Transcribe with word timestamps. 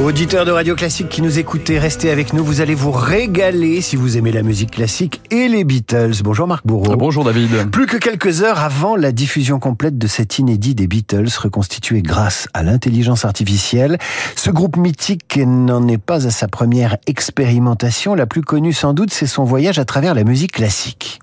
Auditeurs 0.00 0.44
de 0.44 0.50
Radio 0.50 0.74
Classique 0.74 1.08
qui 1.08 1.22
nous 1.22 1.38
écoutez, 1.38 1.78
restez 1.78 2.10
avec 2.10 2.32
nous. 2.32 2.42
Vous 2.42 2.60
allez 2.60 2.74
vous 2.74 2.90
régaler 2.90 3.80
si 3.82 3.94
vous 3.94 4.16
aimez 4.16 4.32
la 4.32 4.42
musique 4.42 4.72
classique 4.72 5.20
et 5.30 5.48
les 5.48 5.64
Beatles. 5.64 6.14
Bonjour 6.24 6.48
Marc 6.48 6.66
Bourreau. 6.66 6.96
Bonjour 6.96 7.24
David. 7.24 7.70
Plus 7.70 7.86
que 7.86 7.98
quelques 7.98 8.42
heures 8.42 8.58
avant 8.58 8.96
la 8.96 9.12
diffusion 9.12 9.60
complète 9.60 9.98
de 9.98 10.06
cet 10.06 10.38
inédit 10.38 10.74
des 10.74 10.86
Beatles, 10.86 11.28
reconstitué 11.38 12.02
grâce 12.02 12.48
à 12.54 12.62
l'intelligence 12.62 13.24
artificielle, 13.24 13.98
ce 14.34 14.50
groupe 14.50 14.76
mythique 14.76 15.38
n'en 15.44 15.86
est 15.86 15.98
pas 15.98 16.26
à 16.26 16.30
sa 16.30 16.48
première 16.48 16.96
expérimentation. 17.06 18.14
La 18.14 18.26
plus 18.26 18.42
connue 18.42 18.72
sans 18.72 18.94
doute, 18.94 19.12
c'est 19.12 19.26
son 19.26 19.44
voyage 19.44 19.78
à 19.78 19.84
travers 19.84 20.14
la 20.14 20.24
musique 20.24 20.52
classique. 20.52 21.20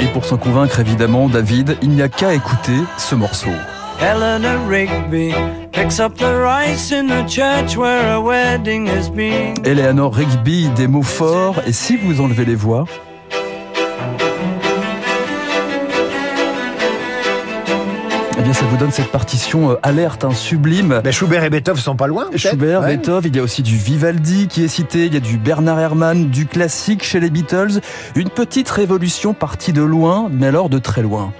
Et 0.00 0.06
pour 0.06 0.24
s'en 0.24 0.38
convaincre 0.38 0.80
évidemment, 0.80 1.28
David, 1.28 1.76
il 1.82 1.90
n'y 1.90 2.02
a 2.02 2.08
qu'à 2.08 2.34
écouter 2.34 2.78
ce 2.98 3.14
morceau. 3.14 3.50
Eleanor 4.04 4.58
Rigby 4.68 5.32
picks 5.72 5.98
up 5.98 6.14
the 6.18 6.30
rice 6.36 6.92
in 6.92 7.06
the 7.06 7.24
church 7.26 7.74
where 7.76 8.12
a 8.14 8.20
wedding 8.20 8.86
has 8.86 9.08
been. 9.08 9.54
Eleanor 9.64 10.10
Rigby, 10.12 10.68
des 10.76 10.86
mots 10.86 11.02
forts, 11.02 11.56
et 11.66 11.72
si 11.72 11.96
vous 11.96 12.20
enlevez 12.20 12.44
les 12.44 12.54
voix, 12.54 12.84
eh 18.38 18.42
bien 18.42 18.52
ça 18.52 18.64
vous 18.66 18.76
donne 18.76 18.90
cette 18.90 19.10
partition 19.10 19.70
euh, 19.70 19.74
alerte, 19.82 20.24
hein, 20.24 20.32
sublime. 20.32 21.00
Ben, 21.02 21.12
Schubert 21.12 21.44
et 21.44 21.50
Beethoven 21.50 21.80
sont 21.80 21.96
pas 21.96 22.06
loin. 22.06 22.26
Schubert, 22.36 22.80
Ouais. 22.82 22.96
Beethoven, 22.96 23.30
il 23.32 23.36
y 23.36 23.40
a 23.40 23.42
aussi 23.42 23.62
du 23.62 23.76
Vivaldi 23.76 24.48
qui 24.48 24.64
est 24.64 24.68
cité, 24.68 25.06
il 25.06 25.14
y 25.14 25.16
a 25.16 25.20
du 25.20 25.38
Bernard 25.38 25.80
Herrmann, 25.80 26.28
du 26.28 26.46
classique 26.46 27.04
chez 27.04 27.20
les 27.20 27.30
Beatles. 27.30 27.80
Une 28.16 28.28
petite 28.28 28.68
révolution 28.68 29.32
partie 29.34 29.72
de 29.72 29.82
loin, 29.82 30.28
mais 30.30 30.48
alors 30.48 30.68
de 30.68 30.78
très 30.78 31.02
loin. 31.02 31.32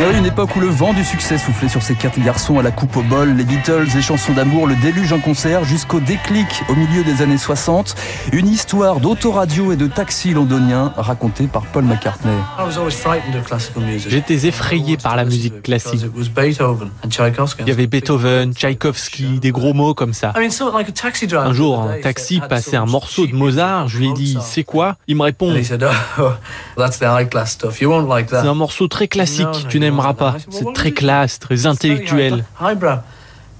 Oui, 0.00 0.16
une 0.16 0.26
époque 0.26 0.54
où 0.54 0.60
le 0.60 0.68
vent 0.68 0.92
du 0.92 1.02
succès 1.04 1.38
soufflait 1.38 1.68
sur 1.68 1.82
ces 1.82 1.96
quatre 1.96 2.20
garçons 2.20 2.56
à 2.60 2.62
la 2.62 2.70
coupe 2.70 2.96
au 2.96 3.02
bol, 3.02 3.34
les 3.36 3.42
Beatles, 3.42 3.88
les 3.96 4.00
chansons 4.00 4.32
d'amour, 4.32 4.68
le 4.68 4.76
déluge 4.76 5.12
en 5.12 5.18
concert, 5.18 5.64
jusqu'au 5.64 5.98
déclic 5.98 6.46
au 6.68 6.76
milieu 6.76 7.02
des 7.02 7.20
années 7.20 7.36
60. 7.36 7.96
Une 8.32 8.46
histoire 8.46 9.00
d'autoradio 9.00 9.72
et 9.72 9.76
de 9.76 9.88
taxi 9.88 10.32
londonien 10.34 10.92
racontée 10.96 11.48
par 11.48 11.62
Paul 11.62 11.82
McCartney. 11.84 12.30
I 12.30 12.62
was 12.64 12.78
always 12.78 12.92
frightened 12.92 13.34
of 13.34 13.44
classical 13.44 13.82
music. 13.82 14.08
J'étais 14.10 14.46
effrayé 14.46 14.96
par 14.96 15.16
la 15.16 15.24
musique 15.24 15.62
classique. 15.62 16.00
Because 16.00 16.04
it 16.04 16.16
was 16.16 16.28
Beethoven 16.28 16.90
and 17.04 17.08
Tchaikovsky. 17.10 17.62
Il 17.62 17.68
y 17.68 17.72
avait 17.72 17.88
Beethoven, 17.88 18.52
Tchaïkovski, 18.54 19.40
des 19.40 19.50
gros 19.50 19.74
mots 19.74 19.94
comme 19.94 20.12
ça. 20.12 20.32
I 20.36 20.40
mean, 20.40 20.50
sort 20.50 20.68
of 20.68 20.74
like 20.74 20.88
a 20.88 20.92
taxi 20.92 21.26
driver. 21.26 21.48
Un 21.50 21.52
jour, 21.52 21.82
un 21.82 22.00
taxi 22.00 22.40
passait 22.48 22.76
un 22.76 22.86
morceau 22.86 23.26
de 23.26 23.34
Mozart. 23.34 23.88
Je 23.88 23.98
lui 23.98 24.10
ai 24.10 24.12
dit, 24.12 24.38
c'est 24.42 24.62
quoi? 24.64 24.94
Il 25.08 25.16
me 25.16 25.22
répond, 25.22 25.50
And 25.50 25.56
he 25.56 25.64
said, 25.64 25.84
oh, 26.20 26.34
that's 26.76 27.00
the 27.00 27.06
high 27.06 27.28
class 27.28 27.50
stuff. 27.50 27.80
You 27.80 27.90
won't 27.90 28.08
like 28.08 28.28
that. 28.28 28.42
c'est 28.42 28.48
un 28.48 28.54
morceau 28.54 28.86
très 28.86 29.08
classique. 29.08 29.48
Tu 29.68 29.80
n'aimeras 29.90 30.14
pas. 30.14 30.36
C'est 30.50 30.72
très 30.74 30.92
classe, 30.92 31.38
très 31.38 31.66
intellectuel. 31.66 32.44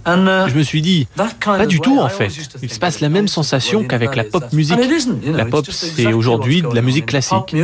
Je 0.07 0.57
me 0.57 0.62
suis 0.62 0.83
dit, 0.83 1.07
pas 1.17 1.67
du 1.67 1.81
tout 1.81 1.98
en 1.98 2.09
fait. 2.09 2.31
Il 2.62 2.73
se 2.73 2.79
passe 2.79 3.01
la 3.01 3.09
même 3.09 3.29
sensation 3.29 3.85
qu'avec 3.85 4.17
la 4.17 4.25
pop 4.25 4.45
know, 4.51 5.37
La 5.37 5.45
pop, 5.45 5.67
c'est 5.70 6.12
aujourd'hui 6.12 6.62
de 6.62 6.75
la 6.75 6.83
musique 6.83 7.07
classique. 7.07 7.55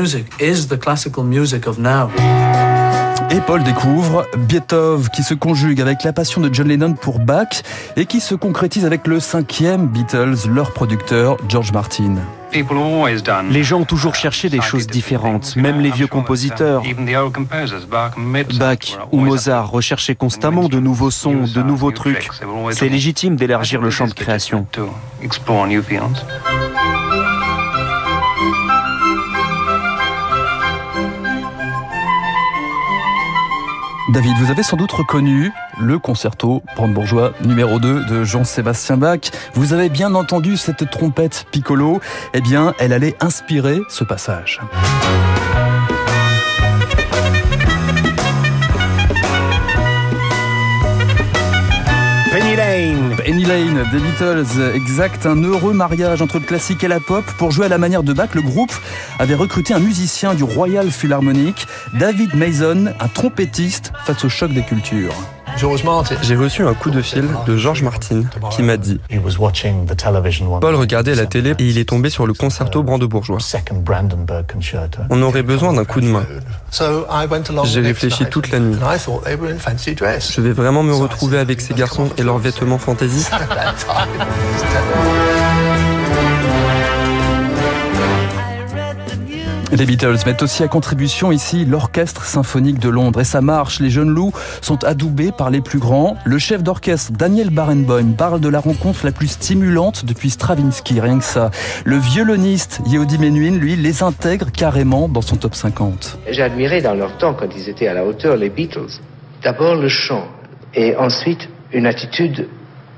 Et 3.31 3.41
Paul 3.41 3.65
découvre 3.65 4.27
Beethoven 4.37 5.09
qui 5.09 5.23
se 5.23 5.35
conjugue 5.35 5.81
avec 5.81 6.05
la 6.05 6.13
passion 6.13 6.41
de 6.41 6.53
John 6.53 6.69
Lennon 6.69 6.93
pour 6.93 7.19
Bach 7.19 7.63
et 7.97 8.07
qui 8.07 8.21
se 8.21 8.35
concrétise 8.35 8.85
avec 8.85 9.07
le 9.07 9.19
cinquième 9.19 9.89
Beatles, 9.89 10.49
leur 10.49 10.73
producteur 10.73 11.37
George 11.49 11.73
Martin. 11.73 12.17
Les 13.51 13.65
gens 13.65 13.81
ont 13.81 13.85
toujours 13.85 14.15
cherché 14.15 14.49
des 14.49 14.61
choses 14.61 14.87
différentes, 14.87 15.57
même 15.57 15.81
les 15.81 15.91
vieux 15.91 16.07
compositeurs. 16.07 16.83
Bach 18.59 18.99
ou 19.13 19.21
Mozart 19.21 19.71
recherchaient 19.71 20.15
constamment 20.15 20.69
de 20.69 20.79
nouveaux 20.79 21.11
sons, 21.11 21.45
de 21.53 21.63
nouveaux 21.63 21.93
trucs. 21.93 22.31
C'est 22.73 22.89
légitime 22.89 23.37
d'élargir 23.37 23.81
le 23.81 23.91
champ 23.91 24.07
de 24.07 24.15
création. 24.15 24.67
David, 34.15 34.37
vous 34.39 34.53
avez 34.53 34.63
sans 34.63 34.77
doute 34.77 34.93
reconnu 34.93 35.51
le 35.81 35.99
concerto 35.99 36.63
brandebourgeois 36.77 37.33
numéro 37.45 37.81
2 37.81 38.05
de 38.05 38.23
Jean-Sébastien 38.23 38.97
Bach. 38.97 39.33
Vous 39.55 39.73
avez 39.73 39.89
bien 39.89 40.15
entendu 40.15 40.57
cette 40.57 40.89
trompette 40.89 41.47
piccolo. 41.51 42.01
Eh 42.33 42.41
bien, 42.41 42.75
elle 42.79 42.93
allait 42.93 43.17
inspirer 43.19 43.81
ce 43.89 44.05
passage. 44.05 44.61
Penny 52.31 52.55
Lane. 52.55 53.14
Penny 53.25 53.45
Lane 53.45 53.89
des 53.91 54.01
Beatles, 54.01 54.75
exact, 54.75 55.25
un 55.25 55.43
heureux 55.43 55.73
mariage 55.73 56.21
entre 56.21 56.39
le 56.39 56.45
classique 56.45 56.85
et 56.85 56.89
la 56.89 57.01
pop. 57.01 57.25
Pour 57.39 57.53
jouer 57.53 57.65
à 57.65 57.69
la 57.71 57.79
manière 57.79 58.03
de 58.03 58.13
Bach, 58.13 58.35
le 58.35 58.43
groupe 58.43 58.73
avait 59.19 59.35
recruté 59.35 59.73
un 59.73 59.79
musicien 59.79 60.35
du 60.35 60.45
Royal 60.45 60.91
Philharmonic, 60.91 61.67
David 61.95 62.35
Mason, 62.35 62.93
un 63.01 63.09
trompettiste 63.09 63.93
face 64.05 64.27
au 64.27 64.29
choc 64.29 64.53
des 64.53 64.63
cultures. 64.63 65.15
J'ai 66.23 66.37
reçu 66.37 66.63
un 66.63 66.75
coup 66.75 66.91
de 66.91 67.03
fil 67.03 67.25
de 67.47 67.57
George 67.57 67.83
Martin 67.83 68.23
qui 68.51 68.63
m'a 68.63 68.77
dit 68.77 69.01
Paul 70.61 70.75
regardait 70.75 71.15
la 71.15 71.27
télé 71.27 71.51
et 71.59 71.65
il 71.65 71.79
est 71.79 71.89
tombé 71.89 72.11
sur 72.11 72.27
le 72.27 72.35
concerto 72.35 72.83
brandebourgeois. 72.83 73.39
On 75.11 75.23
aurait 75.23 75.43
besoin 75.43 75.73
d'un 75.73 75.85
coup 75.85 76.01
de 76.01 76.07
main. 76.07 76.25
J'ai 77.65 77.81
réfléchi 77.81 78.27
toute 78.27 78.51
la 78.51 78.59
nuit. 78.59 78.77
Je 78.77 80.41
vais 80.41 80.53
vraiment 80.53 80.83
me 80.83 80.95
retrouver 80.95 81.39
avec 81.39 81.61
ces 81.61 81.75
garçons 81.75 82.11
et 82.19 82.23
leurs 82.23 82.39
vêtements 82.39 82.79
fantasy. 82.79 83.27
Les 89.77 89.87
Beatles 89.87 90.19
mettent 90.25 90.43
aussi 90.45 90.63
à 90.63 90.69
contribution 90.69 91.33
ici 91.33 91.65
l'Orchestre 91.65 92.25
symphonique 92.25 92.79
de 92.79 92.89
Londres 92.89 93.21
et 93.21 93.25
sa 93.25 93.41
marche. 93.41 93.81
Les 93.81 93.91
jeunes 93.91 94.11
loups 94.11 94.33
sont 94.61 94.85
adoubés 94.85 95.33
par 95.33 95.51
les 95.51 95.61
plus 95.61 95.81
grands. 95.81 96.17
Le 96.25 96.39
chef 96.39 96.63
d'orchestre 96.63 97.11
Daniel 97.11 97.51
Barenboim 97.51 98.13
parle 98.17 98.39
de 98.39 98.49
la 98.49 98.61
rencontre 98.61 99.05
la 99.05 99.11
plus 99.11 99.27
stimulante 99.27 100.05
depuis 100.05 100.31
Stravinsky, 100.31 101.01
rien 101.01 101.19
que 101.19 101.25
ça. 101.25 101.51
Le 101.85 101.97
violoniste 101.97 102.83
Yehudi 102.87 103.19
Menuhin, 103.19 103.59
lui, 103.59 103.75
les 103.75 104.05
intègre 104.05 104.53
carrément 104.53 105.09
dans 105.09 105.23
son 105.23 105.35
top 105.35 105.57
50. 105.57 106.19
J'ai 106.31 106.43
admiré 106.43 106.81
dans 106.81 106.95
leur 106.95 107.19
temps, 107.19 107.35
quand 107.35 107.49
ils 107.57 107.69
étaient 107.69 107.89
à 107.89 107.95
la 107.95 108.05
hauteur, 108.05 108.37
les 108.37 108.51
Beatles. 108.51 109.01
D'abord 109.43 109.75
le 109.75 109.89
chant, 109.89 110.29
et 110.75 110.95
ensuite 110.95 111.49
une 111.73 111.87
attitude, 111.87 112.47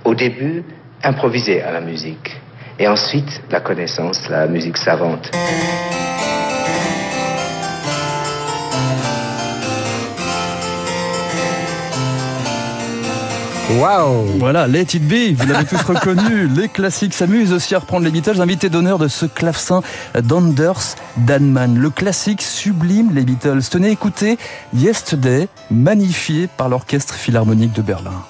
au 0.05 0.15
début, 0.15 0.63
improvisée 1.03 1.63
à 1.63 1.73
la 1.73 1.81
musique. 1.81 2.37
Et 2.79 2.87
ensuite 2.87 3.41
la 3.51 3.61
connaissance, 3.61 4.29
la 4.29 4.47
musique 4.47 4.77
savante. 4.77 5.31
Waouh. 13.69 14.39
Voilà, 14.39 14.69
Let 14.69 14.95
It 14.95 15.09
Be, 15.09 15.37
vous 15.37 15.47
l'avez 15.47 15.65
tous 15.65 15.83
reconnu. 15.83 16.47
Les 16.57 16.69
classiques 16.69 17.13
s'amusent 17.13 17.53
aussi 17.53 17.75
à 17.75 17.81
reprendre 17.81 18.05
les 18.05 18.13
Beatles. 18.13 18.41
Invité 18.41 18.69
d'honneur 18.69 18.99
de 18.99 19.09
ce 19.09 19.27
clavecin 19.27 19.83
d'Anders 20.15 20.95
Danman. 21.17 21.77
Le 21.77 21.91
classique 21.91 22.43
sublime 22.43 23.13
les 23.13 23.23
Beatles. 23.23 23.63
Tenez, 23.69 23.91
écoutez 23.91 24.39
Yesterday, 24.73 25.49
magnifié 25.71 26.47
par 26.47 26.69
l'Orchestre 26.69 27.15
Philharmonique 27.15 27.73
de 27.73 27.83
Berlin. 27.83 28.23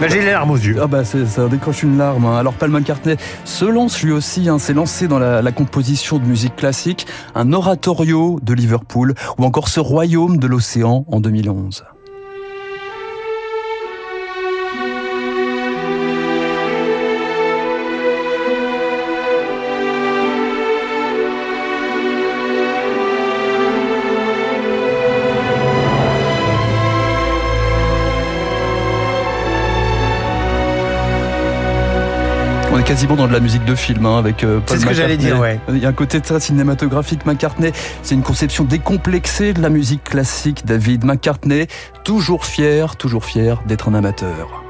J'ai 0.00 0.20
les 0.20 0.30
larmes 0.32 0.50
aux 0.50 0.56
yeux. 0.56 0.76
Ah 0.82 0.86
bah 0.86 1.02
ça 1.04 1.48
décroche 1.48 1.82
une 1.82 1.96
larme. 1.96 2.26
hein. 2.26 2.36
Alors 2.36 2.52
Paul 2.52 2.70
McCartney 2.70 3.16
se 3.44 3.64
lance 3.64 4.02
lui 4.02 4.12
aussi, 4.12 4.48
hein, 4.50 4.58
s'est 4.58 4.74
lancé 4.74 5.08
dans 5.08 5.18
la, 5.18 5.40
la 5.40 5.50
composition 5.52 6.18
de 6.18 6.24
musique 6.24 6.56
classique, 6.56 7.06
un 7.34 7.52
oratorio 7.54 8.38
de 8.42 8.52
Liverpool 8.52 9.14
ou 9.38 9.44
encore 9.44 9.68
ce 9.68 9.80
royaume 9.80 10.36
de 10.36 10.46
l'océan 10.46 11.04
en 11.10 11.20
2011. 11.20 11.84
Quasiment 32.84 33.16
dans 33.16 33.26
de 33.26 33.32
la 33.32 33.40
musique 33.40 33.64
de 33.64 33.74
film 33.74 34.04
hein, 34.04 34.18
avec 34.18 34.44
euh, 34.44 34.60
Paul 34.60 34.76
C'est 34.76 34.82
ce 34.82 34.86
que 34.86 34.94
j'allais 34.94 35.16
dire, 35.16 35.38
ouais. 35.40 35.58
Il 35.68 35.78
y 35.78 35.86
a 35.86 35.88
un 35.88 35.92
côté 35.92 36.20
très 36.20 36.38
cinématographique. 36.38 37.24
McCartney, 37.24 37.72
c'est 38.02 38.14
une 38.14 38.22
conception 38.22 38.64
décomplexée 38.64 39.54
de 39.54 39.62
la 39.62 39.70
musique 39.70 40.04
classique. 40.04 40.66
David 40.66 41.04
McCartney, 41.04 41.66
toujours 42.04 42.44
fier, 42.44 42.96
toujours 42.96 43.24
fier 43.24 43.62
d'être 43.66 43.88
un 43.88 43.94
amateur. 43.94 44.62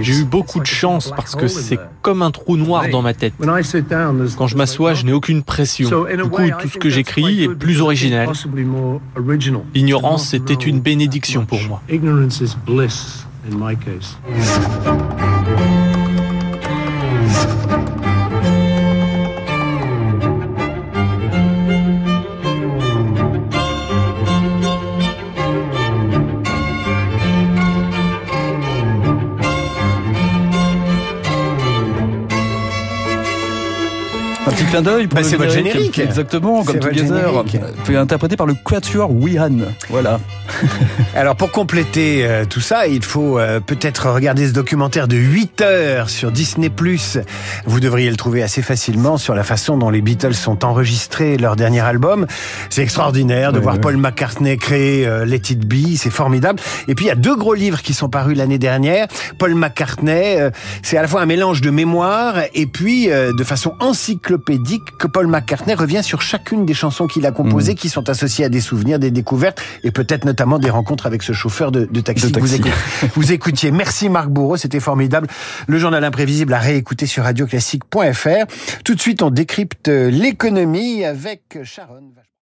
J'ai 0.00 0.14
eu 0.14 0.24
beaucoup 0.24 0.60
de 0.60 0.66
chance 0.66 1.12
parce 1.14 1.36
que 1.36 1.46
c'est 1.46 1.78
comme 2.00 2.22
un 2.22 2.30
trou 2.30 2.56
noir 2.56 2.88
dans 2.90 3.02
ma 3.02 3.12
tête. 3.12 3.34
Quand 3.38 4.46
je 4.46 4.56
m'assois, 4.56 4.94
je 4.94 5.04
n'ai 5.04 5.12
aucune 5.12 5.42
pression. 5.42 6.06
Du 6.06 6.22
coup, 6.30 6.42
tout 6.58 6.68
ce 6.68 6.78
que 6.78 6.88
j'écris 6.88 7.44
est 7.44 7.48
plus 7.48 7.82
original. 7.82 8.30
L'ignorance 9.74 10.32
était 10.32 10.54
une 10.54 10.80
bénédiction 10.80 11.44
pour 11.44 11.60
moi. 11.68 11.82
Un 34.46 34.50
petit 34.50 34.64
clin 34.66 34.82
d'œil 34.82 35.06
pour 35.06 35.14
Bah, 35.16 35.22
le 35.22 35.28
c'est 35.28 35.36
votre 35.36 35.50
générique. 35.52 35.98
Exactement, 35.98 36.62
comme 36.64 36.78
Together. 36.78 37.06
générique. 37.06 37.56
Interprété 37.96 38.36
par 38.36 38.46
le 38.46 38.52
Quatuor 38.54 39.10
Wihan. 39.10 39.56
Voilà. 39.88 40.20
Alors 41.14 41.34
pour 41.34 41.50
compléter 41.50 42.26
euh, 42.26 42.44
tout 42.44 42.60
ça, 42.60 42.86
il 42.86 43.02
faut 43.02 43.38
euh, 43.38 43.60
peut-être 43.60 44.10
regarder 44.10 44.46
ce 44.48 44.52
documentaire 44.52 45.08
de 45.08 45.16
8 45.16 45.60
heures 45.62 46.10
sur 46.10 46.30
Disney+. 46.30 46.70
Vous 47.64 47.80
devriez 47.80 48.10
le 48.10 48.16
trouver 48.16 48.42
assez 48.42 48.60
facilement 48.60 49.16
sur 49.16 49.34
la 49.34 49.44
façon 49.44 49.78
dont 49.78 49.88
les 49.88 50.02
Beatles 50.02 50.34
sont 50.34 50.62
enregistrés 50.66 51.38
leur 51.38 51.56
dernier 51.56 51.80
album. 51.80 52.26
C'est 52.68 52.82
extraordinaire 52.82 53.52
de 53.52 53.58
Ouais, 53.58 53.62
voir 53.62 53.74
ouais. 53.76 53.80
Paul 53.80 53.96
McCartney 53.96 54.58
créer 54.58 55.06
euh, 55.06 55.24
Let 55.24 55.36
It 55.50 55.66
Be, 55.66 55.96
c'est 55.96 56.10
formidable. 56.10 56.60
Et 56.88 56.94
puis 56.94 57.06
il 57.06 57.08
y 57.08 57.12
a 57.12 57.14
deux 57.16 57.36
gros 57.36 57.54
livres 57.54 57.80
qui 57.80 57.94
sont 57.94 58.10
parus 58.10 58.36
l'année 58.36 58.58
dernière. 58.58 59.06
Paul 59.38 59.54
McCartney, 59.54 60.38
euh, 60.38 60.50
c'est 60.82 60.98
à 60.98 61.02
la 61.02 61.08
fois 61.08 61.22
un 61.22 61.26
mélange 61.26 61.62
de 61.62 61.70
mémoire 61.70 62.34
et 62.52 62.66
puis 62.66 63.10
euh, 63.10 63.32
de 63.32 63.42
façon 63.44 63.72
encyclopédique 63.80 64.33
que 64.36 65.06
Paul 65.06 65.26
McCartney 65.26 65.74
revient 65.74 66.02
sur 66.02 66.22
chacune 66.22 66.66
des 66.66 66.74
chansons 66.74 67.06
qu'il 67.06 67.26
a 67.26 67.32
composées 67.32 67.74
qui 67.74 67.88
sont 67.88 68.08
associées 68.08 68.44
à 68.44 68.48
des 68.48 68.60
souvenirs, 68.60 68.98
des 68.98 69.10
découvertes 69.10 69.60
et 69.82 69.90
peut-être 69.90 70.24
notamment 70.24 70.58
des 70.58 70.70
rencontres 70.70 71.06
avec 71.06 71.22
ce 71.22 71.32
chauffeur 71.32 71.72
de, 71.72 71.84
de 71.84 72.00
taxi, 72.00 72.30
De 72.30 72.34
que 72.34 72.40
Vous, 72.40 72.54
écoutiez, 72.54 72.72
vous 73.14 73.32
écoutiez. 73.32 73.70
Merci 73.70 74.08
Marc 74.08 74.28
Bourreau, 74.28 74.56
c'était 74.56 74.80
formidable. 74.80 75.28
Le 75.66 75.78
journal 75.78 76.02
imprévisible 76.04 76.52
à 76.52 76.58
réécouter 76.58 77.06
sur 77.06 77.24
radioclassique.fr. 77.24 78.46
Tout 78.84 78.94
de 78.94 79.00
suite, 79.00 79.22
on 79.22 79.30
décrypte 79.30 79.88
l'économie 79.88 81.04
avec 81.04 81.58
Sharon. 81.64 82.12